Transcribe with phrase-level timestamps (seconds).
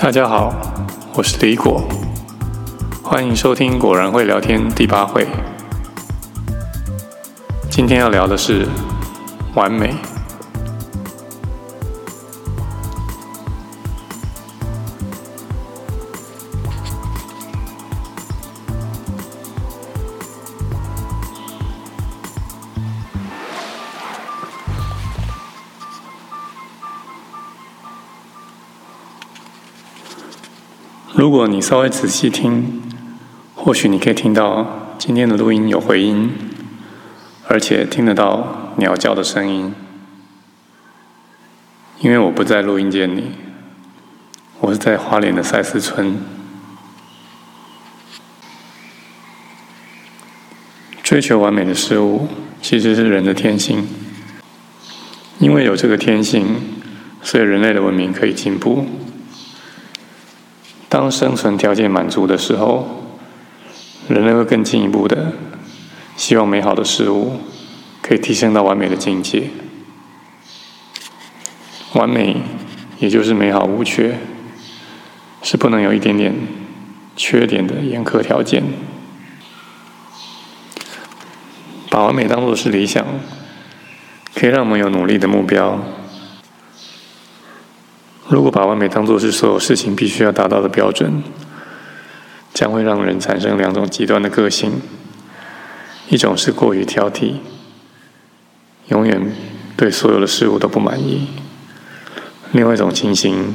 [0.00, 0.54] 大家好，
[1.14, 1.86] 我是李果，
[3.02, 5.26] 欢迎收听《果然会聊天》第八回。
[7.68, 8.66] 今天要聊的是
[9.54, 9.94] 完美。
[31.18, 32.80] 如果你稍微仔细听，
[33.56, 36.30] 或许你可以听到今天的录音有回音，
[37.48, 39.74] 而且听得到鸟叫的声音。
[41.98, 43.32] 因为我不在录音间里，
[44.60, 46.14] 我是在花莲的赛斯村。
[51.02, 52.28] 追求完美的事物
[52.62, 53.84] 其实是人的天性，
[55.40, 56.46] 因为有这个天性，
[57.22, 58.86] 所以人类的文明可以进步。
[60.98, 63.04] 当生存条件满足的时候，
[64.08, 65.32] 人类会更进一步的
[66.16, 67.38] 希望美好的事物
[68.02, 69.44] 可以提升到完美的境界。
[71.92, 72.38] 完美，
[72.98, 74.18] 也就是美好无缺，
[75.40, 76.34] 是不能有一点点
[77.14, 78.64] 缺点的严苛条件。
[81.90, 83.06] 把完美当作是理想，
[84.34, 85.80] 可以让我们有努力的目标。
[88.28, 91.22] 如果把完美当作是所有事情必须要达到的标准，
[92.52, 94.82] 将会让人产生两种极端的个性：
[96.08, 97.36] 一种是过于挑剔，
[98.88, 99.34] 永远
[99.76, 101.26] 对所有的事物都不满意；
[102.52, 103.54] 另外一种情形，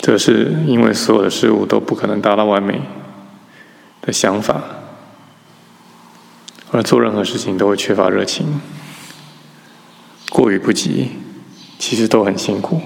[0.00, 2.82] 则是因为所有的事物都不可能达到完美
[4.02, 4.62] 的想法，
[6.72, 8.60] 而做任何事情都会缺乏热情。
[10.28, 11.12] 过与不及，
[11.78, 12.82] 其实都很辛苦。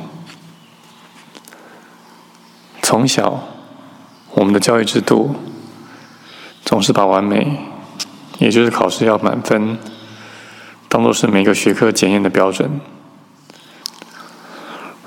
[2.90, 3.44] 从小，
[4.32, 5.36] 我们的教育制度
[6.64, 7.56] 总是把完美，
[8.40, 9.78] 也就是考试要满分，
[10.88, 12.80] 当做是每个学科检验的标准。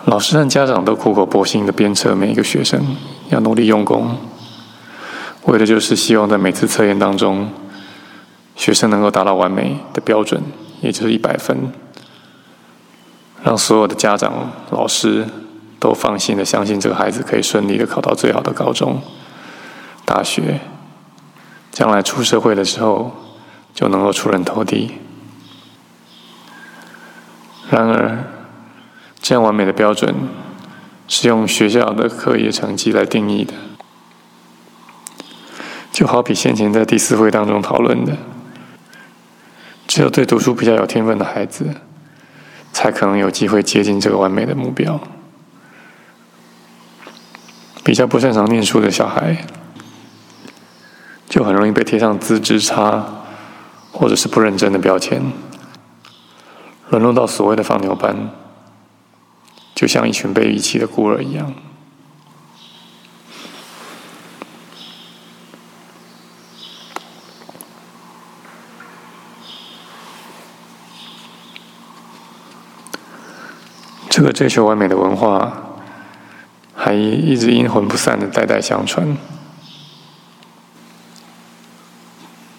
[0.06, 2.96] 老师和家长都苦口婆心的鞭策每一个学生
[3.28, 4.16] 要努力用功，
[5.48, 7.50] 为的就是希望在每次测验当中，
[8.56, 10.42] 学生能够达到完美的标准，
[10.80, 11.74] 也就是一百分，
[13.44, 15.28] 让所有的家长、老师。
[15.84, 19.02] 都放心的相信这个孩子可以顺利的考到最好的高中、
[20.06, 20.62] 大学，
[21.74, 23.12] 将来出社会的时候
[23.74, 24.94] 就能够出人头地。
[27.70, 28.24] 然而，
[29.22, 30.16] 这样完美的标准
[31.10, 33.54] 是用学校的课业成绩来定义的，
[35.92, 38.16] 就好比先前在第四会当中讨论的，
[39.86, 41.76] 只有对读书比较有天分的孩子，
[42.72, 44.98] 才可能有机会接近这个完美的目标。
[47.94, 49.46] 比较不擅长念书的小孩，
[51.30, 53.06] 就很容易被贴上资质差
[53.92, 55.22] 或者是不认真的标签，
[56.90, 58.32] 沦落到所谓的放牛班，
[59.76, 61.54] 就像一群被遗弃的孤儿一样。
[74.10, 75.70] 这个追求完美的文化。
[76.84, 79.16] 还一直阴魂不散的代代相传。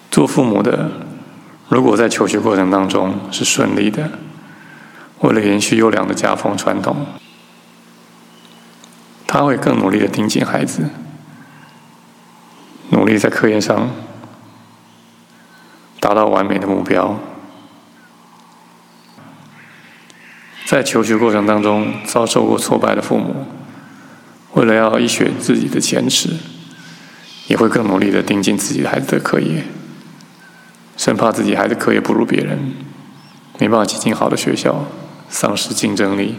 [0.09, 0.89] 做父母的，
[1.69, 4.13] 如果在求学过程当中是顺利的，
[5.19, 7.05] 为了延续优良的家风传统，
[9.27, 10.89] 他会更努力的盯紧孩子，
[12.89, 13.91] 努力在课业上
[15.99, 17.19] 达到完美的目标。
[20.65, 23.45] 在求学过程当中遭受过挫败的父母。
[24.55, 26.29] 为了要一雪自己的前耻，
[27.47, 29.63] 也会更努力的盯紧自己的孩子的课业，
[30.97, 32.73] 生怕自己孩子课业不如别人，
[33.59, 34.85] 没办法挤进好的学校，
[35.29, 36.35] 丧失竞争力。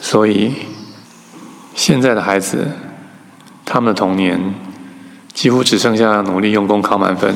[0.00, 0.52] 所以，
[1.74, 2.68] 现在的孩子，
[3.64, 4.54] 他们的童年
[5.32, 7.34] 几乎只剩下努力用功考满分，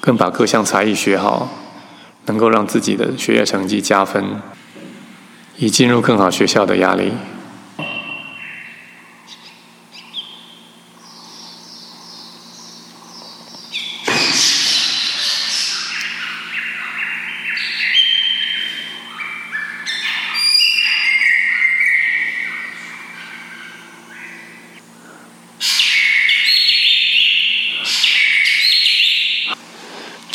[0.00, 1.48] 跟把各项才艺学好，
[2.26, 4.22] 能够让自己的学业成绩加分。
[5.58, 7.12] 以进入更好学校的压力。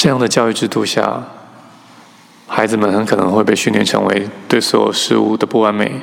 [0.02, 1.41] 这样的教育制度下
[2.62, 6.02] 孩子们很可能会被训练成为对所有事物的不完美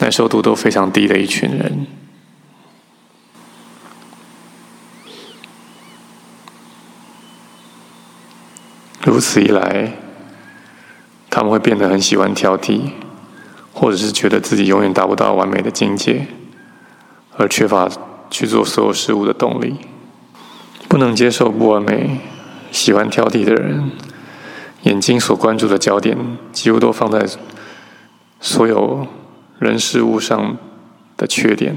[0.00, 1.86] 耐受度都非常低的一群人。
[9.04, 9.92] 如此一来，
[11.30, 12.80] 他们会变得很喜欢挑剔，
[13.72, 16.26] 或者是觉得自己永远达不到完美的境界，
[17.36, 17.88] 而缺乏
[18.28, 19.76] 去做所有事物的动力。
[20.88, 22.18] 不能接受不完美、
[22.72, 23.92] 喜欢挑剔的人，
[24.82, 26.16] 眼睛所关注的焦点
[26.52, 27.26] 几乎都放在
[28.40, 29.06] 所有
[29.58, 30.56] 人事物上
[31.16, 31.76] 的缺点，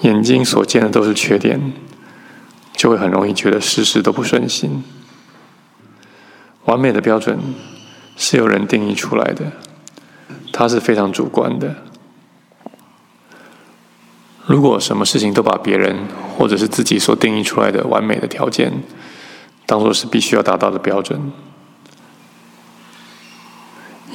[0.00, 1.72] 眼睛所见的都是缺点，
[2.74, 4.82] 就会很容易觉得事事都不顺心。
[6.64, 7.38] 完美的标准
[8.16, 9.52] 是由人定义出来的，
[10.52, 11.76] 它是非常主观的。
[14.46, 15.96] 如果什么事情都把别人
[16.36, 18.72] 或者是自己所定义出来的完美的条件
[19.72, 21.32] 当做是必须要达到的标准，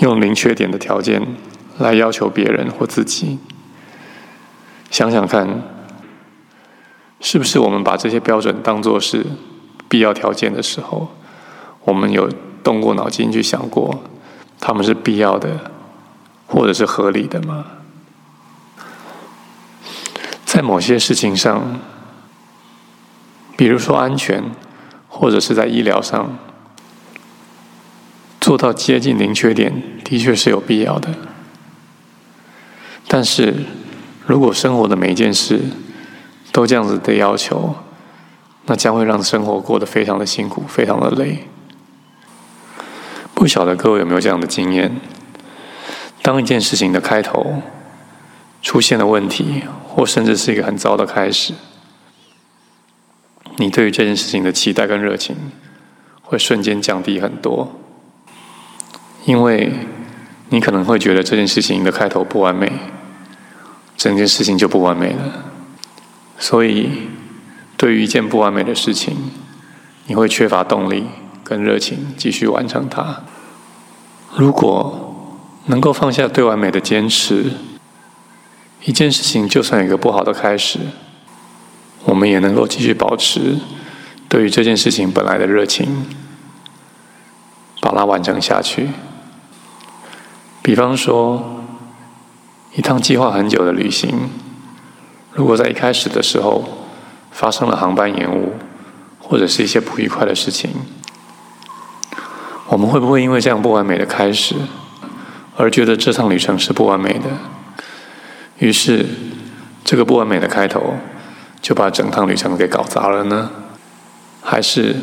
[0.01, 1.35] 用零缺点的条件
[1.79, 3.39] 来要求别人或自己，
[4.91, 5.63] 想想看，
[7.19, 9.25] 是不是我们把这些标准当做是
[9.89, 11.09] 必要条件的时候，
[11.85, 12.29] 我们有
[12.63, 14.03] 动过脑筋去想过，
[14.59, 15.71] 他们是必要的，
[16.45, 17.65] 或者是合理的吗？
[20.45, 21.79] 在某些事情上，
[23.57, 24.43] 比如说安全，
[25.19, 26.37] 或者是在医疗上，
[28.39, 31.09] 做到接近零缺点，的确是有必要的。
[33.07, 33.55] 但是，
[34.27, 35.61] 如果生活的每一件事
[36.51, 37.73] 都这样子的要求，
[38.67, 41.47] 那将会让生活过得非常的辛苦，非常的累。
[43.33, 44.99] 不晓得各位有没有这样的经验？
[46.21, 47.61] 当一件事情的开头
[48.61, 51.53] 出现了问题，或甚至是一个很糟的开始，
[53.57, 55.35] 你对于这件事情的期待跟热情
[56.23, 57.79] 会瞬间降低很多，
[59.25, 59.71] 因为
[60.49, 62.71] 你可能会觉得这件事情的开头不完美，
[63.95, 65.45] 整件事情就不完美了。
[66.39, 66.89] 所以，
[67.75, 69.15] 对于一件不完美的事情，
[70.07, 71.05] 你会缺乏动力。
[71.47, 73.23] 跟热情继续完成它。
[74.35, 77.45] 如果能够放下对完美的坚持，
[78.83, 80.79] 一件事情就算有一个不好的开始，
[82.07, 83.57] 我们也能够继续保持
[84.29, 86.05] 对于这件事情本来的热情，
[87.81, 88.87] 把它完成下去。
[90.61, 91.65] 比方说，
[92.73, 94.29] 一趟计划很久的旅行，
[95.33, 96.87] 如果在一开始的时候
[97.29, 98.53] 发生了航班延误，
[99.19, 100.71] 或者是一些不愉快的事情。
[102.69, 104.55] 我们会不会因为这样不完美的开始，
[105.57, 107.29] 而觉得这趟旅程是不完美的？
[108.59, 109.05] 于是，
[109.83, 110.95] 这个不完美的开头
[111.61, 113.49] 就把整趟旅程给搞砸了呢？
[114.41, 114.95] 还是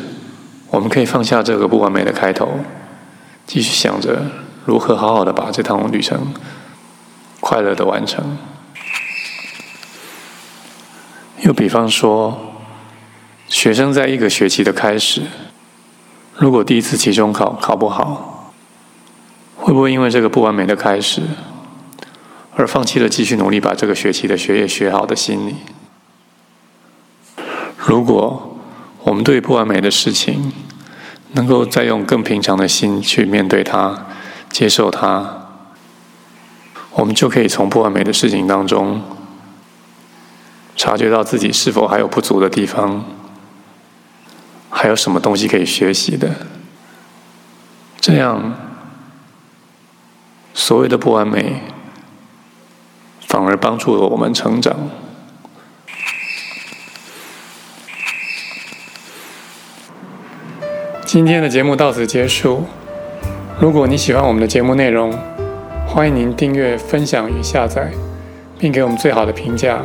[0.71, 2.59] 我们可以放下这个不完美的开头，
[3.45, 4.23] 继续想着
[4.65, 6.33] 如何好好的把这趟旅程
[7.39, 8.37] 快乐的完成？
[11.41, 12.55] 又比方说，
[13.47, 15.21] 学生在一个学期的开始。
[16.37, 18.51] 如果第一次期中考考不好，
[19.57, 21.21] 会不会因为这个不完美的开始，
[22.55, 25.55] 而放弃了继续努力把这个学期的学业学好的心理？
[27.85, 28.57] 如果
[29.03, 30.51] 我们对不完美的事情，
[31.33, 34.07] 能够再用更平常的心去面对它、
[34.49, 35.49] 接受它，
[36.93, 39.01] 我们就可以从不完美的事情当中，
[40.75, 43.05] 察觉到自己是否还有不足的地方。
[44.71, 46.35] 还有什么东西可以学习的？
[48.01, 48.53] 这样，
[50.53, 51.61] 所谓的不完美，
[53.21, 54.75] 反而帮助了我们成长。
[61.15, 62.65] 今天的节目到此结束。
[63.57, 65.17] 如果你喜欢我们的节目内容，
[65.87, 67.89] 欢迎您订阅、分享与下载，
[68.59, 69.79] 并给我们最好的评价。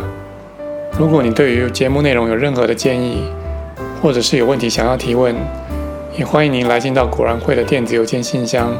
[0.98, 3.22] 如果你对于节目内容有任何的建议，
[4.02, 5.32] 或者是有问题想要提问，
[6.18, 8.76] 也欢迎您来信到果然会的电子邮件信箱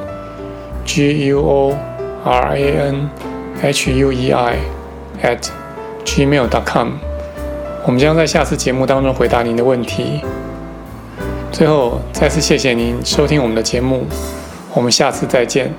[0.85, 1.79] ，g u o
[2.25, 3.09] r a n
[3.63, 4.57] h u e i
[5.23, 5.39] at
[6.05, 6.95] gmail dot com。
[7.87, 10.21] 我们将在下次节目当中回答您的问题。
[11.53, 14.07] 最后，再次谢谢您收听我们的节目，
[14.73, 15.73] 我们下次再见。